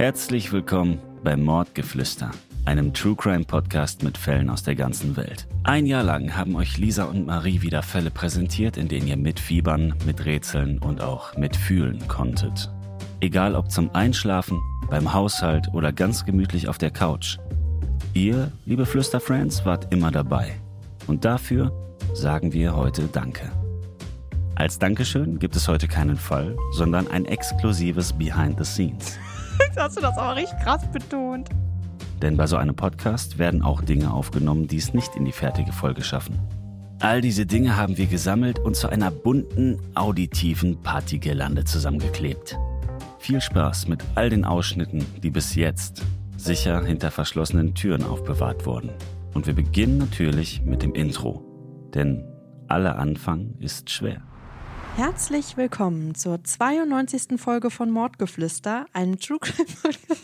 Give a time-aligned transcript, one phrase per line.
[0.00, 2.30] Herzlich willkommen beim Mordgeflüster,
[2.64, 5.46] einem True Crime Podcast mit Fällen aus der ganzen Welt.
[5.62, 9.94] Ein Jahr lang haben euch Lisa und Marie wieder Fälle präsentiert, in denen ihr mitfiebern,
[10.06, 12.70] miträtseln und auch mitfühlen konntet.
[13.20, 17.36] Egal ob zum Einschlafen, beim Haushalt oder ganz gemütlich auf der Couch.
[18.14, 20.58] Ihr, liebe Flüsterfriends, wart immer dabei.
[21.06, 21.72] Und dafür
[22.14, 23.52] sagen wir heute Danke.
[24.60, 29.18] Als Dankeschön gibt es heute keinen Fall, sondern ein exklusives Behind the Scenes.
[29.76, 31.48] Hast du das aber richtig krass betont.
[32.20, 35.72] Denn bei so einem Podcast werden auch Dinge aufgenommen, die es nicht in die fertige
[35.72, 36.38] Folge schaffen.
[36.98, 42.58] All diese Dinge haben wir gesammelt und zu einer bunten, auditiven Partygirlande zusammengeklebt.
[43.18, 46.02] Viel Spaß mit all den Ausschnitten, die bis jetzt
[46.36, 48.90] sicher hinter verschlossenen Türen aufbewahrt wurden.
[49.32, 51.46] Und wir beginnen natürlich mit dem Intro.
[51.94, 52.26] Denn
[52.68, 54.20] aller Anfang ist schwer.
[55.00, 57.40] Herzlich willkommen zur 92.
[57.40, 60.12] Folge von Mordgeflüster, einem True Crime Podcast.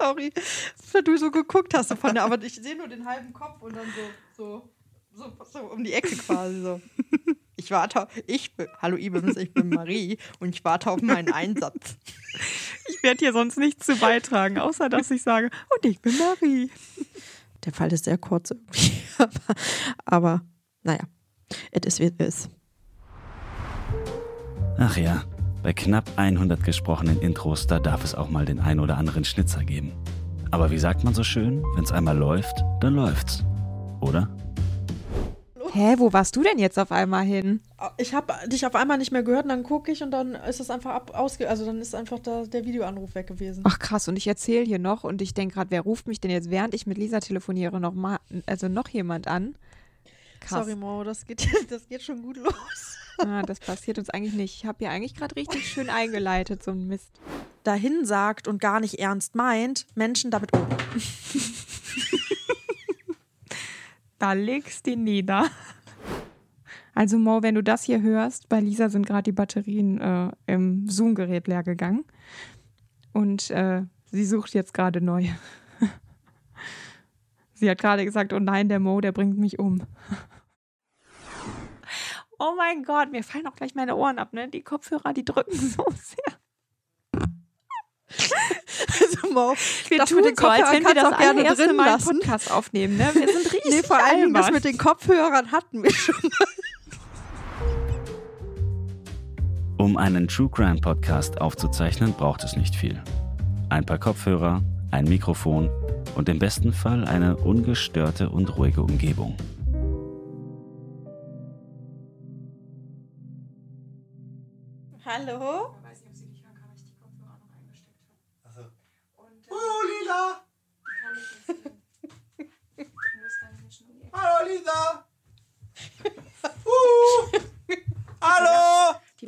[0.00, 0.32] Sorry,
[0.92, 3.74] weil du so geguckt hast von der, aber ich sehe nur den halben Kopf und
[3.74, 3.88] dann
[4.36, 4.70] so,
[5.16, 6.80] so, so, so um die Ecke quasi so.
[7.56, 11.96] Ich warte, ich bin, hallo Ibims, ich bin Marie und ich warte auf meinen Einsatz.
[12.86, 16.70] Ich werde hier sonst nichts zu beitragen, außer dass ich sage, und ich bin Marie.
[17.64, 19.54] Der Fall ist sehr kurz irgendwie, aber,
[20.04, 20.44] aber
[20.84, 21.02] naja,
[21.70, 22.50] es ist wie es ist.
[24.78, 25.22] Ach ja,
[25.62, 29.64] bei knapp 100 gesprochenen Intros, da darf es auch mal den ein oder anderen Schnitzer
[29.64, 29.92] geben.
[30.50, 33.44] Aber wie sagt man so schön, wenn es einmal läuft, dann läuft's.
[34.00, 34.28] Oder?
[35.72, 37.60] Hä, wo warst du denn jetzt auf einmal hin?
[37.98, 40.60] Ich habe dich auf einmal nicht mehr gehört und dann gucke ich und dann ist
[40.60, 43.62] es einfach ab, ausge also dann ist einfach da, der Videoanruf weg gewesen.
[43.66, 46.30] Ach krass, und ich erzähle hier noch und ich denke gerade, wer ruft mich denn
[46.30, 49.54] jetzt, während ich mit Lisa telefoniere, noch mal, also noch jemand an?
[50.46, 50.64] Krass.
[50.64, 52.98] Sorry Mo, das geht, das geht schon gut los.
[53.18, 54.54] Ah, das passiert uns eigentlich nicht.
[54.56, 57.20] Ich habe hier eigentlich gerade richtig schön eingeleitet, so ein Mist.
[57.64, 60.66] Dahin sagt und gar nicht ernst meint, Menschen damit um.
[64.18, 65.50] Da legst du ihn nieder.
[66.94, 70.88] Also Mo, wenn du das hier hörst, bei Lisa sind gerade die Batterien äh, im
[70.88, 72.06] Zoom-Gerät leer gegangen.
[73.12, 75.26] Und äh, sie sucht jetzt gerade neu.
[77.54, 79.82] sie hat gerade gesagt, oh nein, der Mo, der bringt mich um.
[82.38, 84.48] Oh mein Gott, mir fallen auch gleich meine Ohren ab, ne?
[84.48, 86.38] Die Kopfhörer, die drücken so sehr.
[89.00, 89.54] Also Mo,
[89.88, 91.40] Wir das tun mit den so, als Kopfhörern wenn wir kannst du das auch gerne
[91.40, 92.20] allererste drin Mal einen lassen.
[92.20, 93.10] Podcast aufnehmen, ne?
[93.14, 94.54] Wir sind richtig Nee, vor allen Dingen das albern.
[94.54, 96.46] mit den Kopfhörern hatten wir schon mal.
[99.78, 103.02] Um einen True Crime Podcast aufzuzeichnen, braucht es nicht viel.
[103.68, 105.68] Ein paar Kopfhörer, ein Mikrofon
[106.14, 109.36] und im besten Fall eine ungestörte und ruhige Umgebung.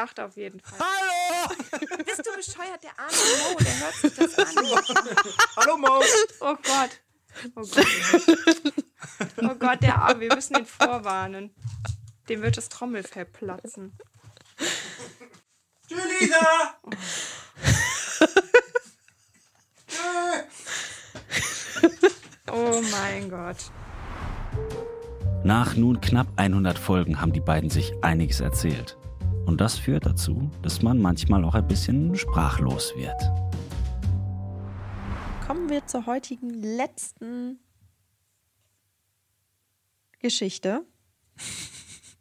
[0.00, 0.78] Lacht auf jeden Fall.
[0.78, 1.54] Hallo!
[2.04, 4.56] Bist du bescheuert, der arme Mo, der hört sich das an.
[5.56, 6.02] Hallo, Mo!
[6.40, 6.90] Oh Gott.
[7.54, 7.86] Oh Gott.
[9.42, 11.54] Oh Gott, der Arme, wir müssen ihn vorwarnen.
[12.28, 13.96] Dem wird das Trommelfell platzen.
[15.86, 16.74] Tschüss, Lisa!
[22.52, 23.70] Oh mein Gott.
[25.44, 28.99] Nach nun knapp 100 Folgen haben die beiden sich einiges erzählt.
[29.50, 33.20] Und das führt dazu, dass man manchmal auch ein bisschen sprachlos wird.
[35.44, 37.58] Kommen wir zur heutigen letzten
[40.20, 40.86] Geschichte.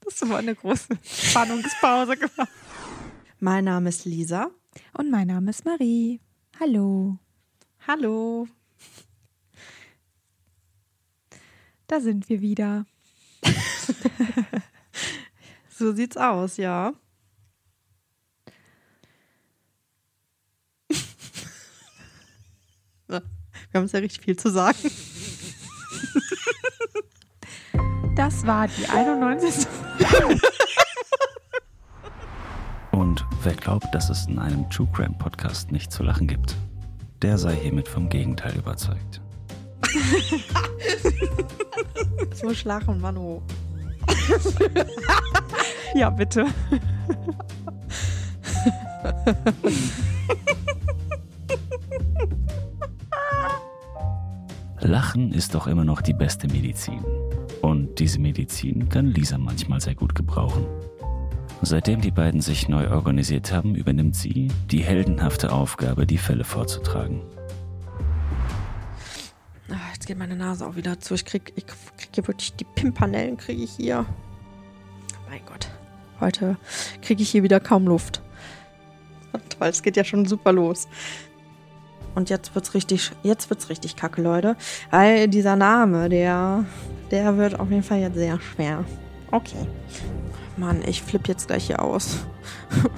[0.03, 2.49] Das war eine große Spannungspause gemacht.
[3.39, 4.49] Mein Name ist Lisa.
[4.97, 6.19] Und mein Name ist Marie.
[6.59, 7.19] Hallo.
[7.85, 8.47] Hallo.
[11.85, 12.87] Da sind wir wieder.
[15.69, 16.93] So sieht's aus, ja.
[23.09, 23.21] Ja,
[23.71, 24.77] Wir haben uns ja richtig viel zu sagen.
[28.15, 29.67] Das war die 91.
[32.91, 36.55] Und wer glaubt, dass es in einem True Crime Podcast nicht zu lachen gibt,
[37.21, 39.21] der sei hiermit vom Gegenteil überzeugt.
[42.33, 43.41] So schlachen, Manu.
[45.93, 46.45] Ja, bitte.
[54.89, 57.05] Lachen ist doch immer noch die beste Medizin.
[57.61, 60.65] Und diese Medizin kann Lisa manchmal sehr gut gebrauchen.
[61.61, 67.21] Seitdem die beiden sich neu organisiert haben, übernimmt sie die heldenhafte Aufgabe, die Fälle vorzutragen.
[69.69, 71.13] Ah, Jetzt geht meine Nase auch wieder zu.
[71.13, 74.07] Ich krieg, ich krieg hier wirklich die Pimpanellen kriege ich hier.
[75.29, 75.69] Mein Gott.
[76.19, 76.57] Heute
[77.03, 78.23] kriege ich hier wieder kaum Luft.
[79.49, 80.87] Toll, es geht ja schon super los.
[82.19, 84.57] Und jetzt wird's richtig, jetzt wird's richtig kacke, Leute.
[84.91, 86.65] Weil dieser Name, der,
[87.11, 88.83] der wird auf jeden Fall jetzt sehr schwer.
[89.31, 89.65] Okay.
[90.57, 92.17] Mann, ich flippe jetzt gleich hier aus.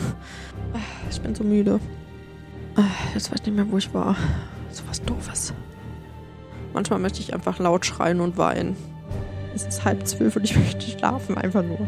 [1.12, 1.82] Ich bin so müde.
[3.14, 4.16] Jetzt weiß ich nicht mehr, wo ich war.
[4.72, 5.54] So was Doofes.
[6.74, 8.78] Manchmal möchte ich einfach laut schreien und weinen.
[9.54, 11.80] Es ist halb zwölf und ich möchte schlafen, einfach nur.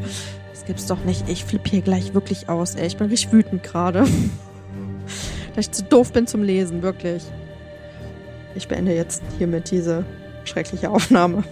[0.52, 1.30] Das gibt's doch nicht.
[1.30, 2.86] Ich flippe hier gleich wirklich aus, ey.
[2.86, 4.06] Ich bin richtig wütend gerade.
[5.56, 7.24] Dass ich zu doof bin zum Lesen, wirklich.
[8.56, 10.06] Ich beende jetzt hiermit diese
[10.46, 11.44] schreckliche Aufnahme.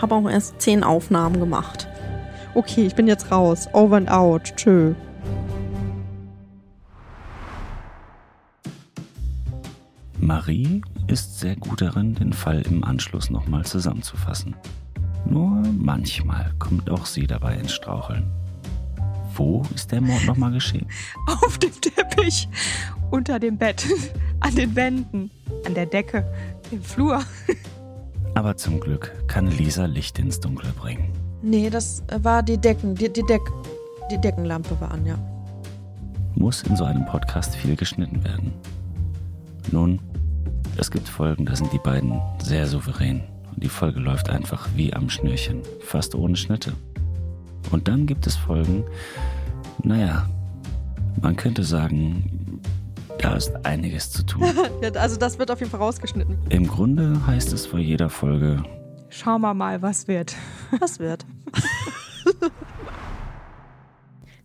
[0.00, 1.88] Habe auch erst zehn Aufnahmen gemacht.
[2.54, 3.68] Okay, ich bin jetzt raus.
[3.72, 4.52] Over and out.
[4.56, 4.94] Tschö.
[10.18, 14.56] Marie ist sehr gut darin, den Fall im Anschluss nochmal zusammenzufassen.
[15.26, 18.30] Nur manchmal kommt auch sie dabei ins Straucheln.
[19.36, 20.86] Wo ist der Mord nochmal geschehen?
[21.26, 22.48] Auf dem Teppich,
[23.10, 23.84] unter dem Bett,
[24.40, 25.30] an den Wänden,
[25.66, 26.24] an der Decke,
[26.70, 27.22] im Flur.
[28.34, 31.08] Aber zum Glück kann Lisa Licht ins Dunkle bringen.
[31.42, 32.94] Nee, das war die Decken.
[32.94, 33.42] Die, die, Deck,
[34.10, 35.18] die Deckenlampe war an, ja.
[36.34, 38.52] Muss in so einem Podcast viel geschnitten werden.
[39.70, 40.00] Nun,
[40.76, 43.22] es gibt Folgen, da sind die beiden sehr souverän
[43.52, 46.72] und die Folge läuft einfach wie am Schnürchen, fast ohne Schnitte.
[47.70, 48.84] Und dann gibt es Folgen,
[49.82, 50.28] naja,
[51.20, 52.60] man könnte sagen,
[53.18, 54.42] da ist einiges zu tun.
[54.94, 56.36] Also das wird auf jeden Fall rausgeschnitten.
[56.50, 58.62] Im Grunde heißt es vor jeder Folge,
[59.16, 60.34] Schauen wir mal, was wird.
[60.80, 61.24] Was wird?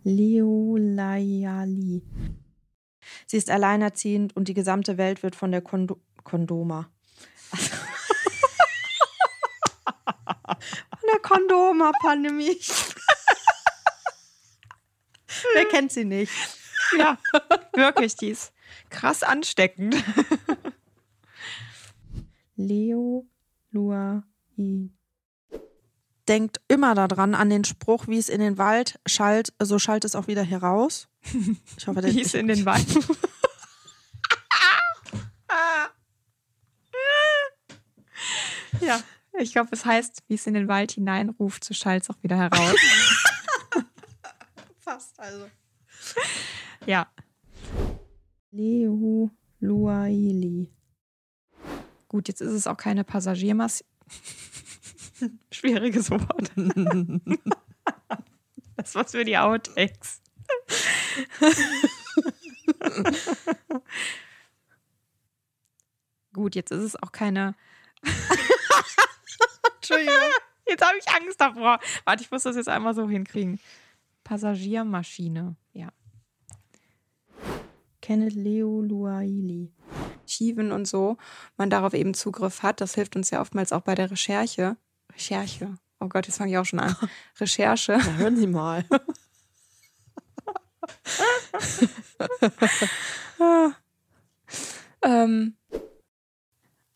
[0.04, 2.04] Leolayali.
[3.26, 6.88] Sie ist alleinerziehend und die gesamte Welt wird von der Kondo Kondoma.
[7.52, 7.72] Also
[10.46, 12.58] von der Kondoma-Pandemie.
[15.54, 16.32] Wer kennt sie nicht?
[16.98, 17.18] Ja,
[17.74, 18.54] wirklich, die ist
[18.90, 19.96] krass ansteckend.
[22.56, 23.28] Leo
[23.72, 24.24] Lua
[24.58, 24.92] I.
[26.28, 30.16] Denkt immer daran an den Spruch, wie es in den Wald schallt, so schallt es
[30.16, 31.08] auch wieder heraus.
[31.78, 32.86] Ich hoffe, Die ist in den Wald.
[38.82, 39.02] ja,
[39.40, 42.38] ich glaube, es heißt, wie es in den Wald hineinruft, so schallt es auch wieder
[42.38, 42.76] heraus.
[45.00, 45.50] fast also.
[46.86, 47.10] ja.
[48.52, 50.70] Leo Luaili.
[52.10, 53.86] Gut, jetzt ist es auch keine Passagiermasse.
[55.52, 56.52] Schwieriges Wort.
[58.76, 60.22] das was für die Outtakes.
[66.34, 67.56] Gut, jetzt ist es auch keine.
[69.76, 70.16] Entschuldigung.
[70.70, 71.80] Jetzt habe ich Angst davor.
[72.06, 73.60] Warte, ich muss das jetzt einmal so hinkriegen.
[74.30, 75.92] Passagiermaschine, ja.
[78.00, 79.74] Kenneth Leo Luaili.
[80.22, 81.18] Archiven und so
[81.58, 82.80] man darauf eben Zugriff hat.
[82.80, 84.78] Das hilft uns ja oftmals auch bei der Recherche.
[85.12, 85.80] Recherche.
[86.00, 86.96] Oh Gott, jetzt fange ich auch schon an.
[87.40, 87.98] Recherche.
[87.98, 88.86] Na, hören Sie mal.
[95.02, 95.56] Ähm,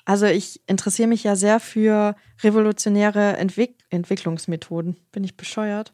[0.03, 4.97] Also ich interessiere mich ja sehr für revolutionäre Entwick Entwicklungsmethoden.
[5.13, 5.93] Bin ich bescheuert?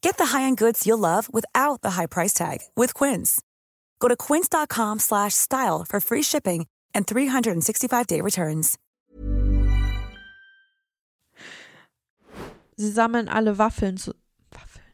[0.00, 3.40] Get the high-end goods you'll love without the high price tag with Quince.
[4.00, 8.76] Go to quince.com slash style for free shipping and 365-day returns.
[12.76, 14.14] Sie sammeln alle Waffeln zu...
[14.52, 14.84] Waffeln?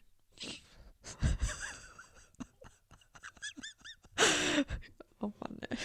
[5.20, 5.76] oh Mann, ey.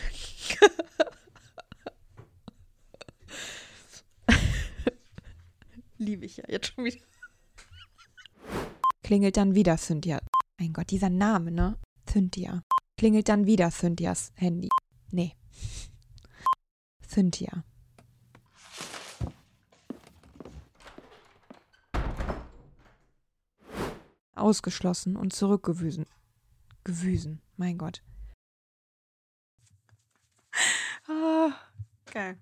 [5.97, 7.09] Liebe ich ja jetzt schon wieder.
[9.10, 10.22] Klingelt dann wieder Cynthia.
[10.60, 11.80] Mein Gott, dieser Name, ne?
[12.08, 12.62] Cynthia.
[12.96, 14.70] Klingelt dann wieder Cynthias Handy.
[15.10, 15.36] Nee.
[17.08, 17.63] Cynthia.
[24.36, 26.06] Ausgeschlossen und zurückgewüsen.
[26.84, 28.04] Gewüsen, mein Gott.
[31.08, 31.50] Ah,
[32.13, 32.38] geil.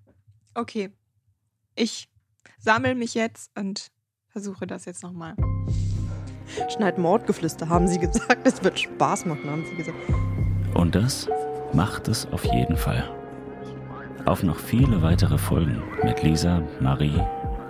[0.53, 0.91] Okay.
[1.75, 2.09] Ich
[2.59, 3.89] sammle mich jetzt und
[4.27, 5.37] versuche das jetzt nochmal.
[6.69, 8.45] Schneid Mordgeflüster, haben sie gesagt.
[8.45, 9.97] Es wird Spaß machen, haben sie gesagt.
[10.73, 11.27] Und das
[11.73, 13.03] macht es auf jeden Fall.
[14.25, 17.21] Auf noch viele weitere Folgen mit Lisa, Marie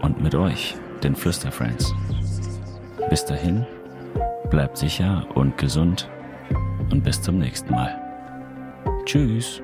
[0.01, 1.93] und mit euch, den Flüsterfriends.
[3.09, 3.65] Bis dahin,
[4.49, 6.09] bleibt sicher und gesund
[6.91, 7.95] und bis zum nächsten Mal.
[9.05, 9.61] Tschüss.